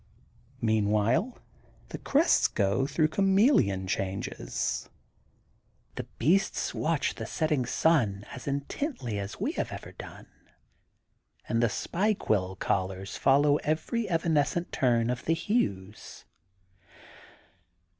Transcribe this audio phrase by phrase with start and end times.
[0.61, 1.37] Meanwhile,
[1.89, 4.89] the crests go through chameleon changes.
[5.93, 10.25] The beasts watch the setting sun as intently as we have ever done,
[11.47, 16.25] and the spikequill collars follow every evanescent turn of the hues.